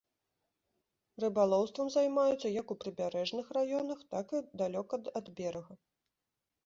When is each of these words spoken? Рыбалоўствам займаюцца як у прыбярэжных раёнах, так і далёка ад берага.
Рыбалоўствам 1.23 1.91
займаюцца 1.97 2.51
як 2.61 2.67
у 2.75 2.79
прыбярэжных 2.85 3.45
раёнах, 3.59 3.99
так 4.15 4.27
і 4.39 4.43
далёка 4.63 4.95
ад 5.21 5.27
берага. 5.43 5.73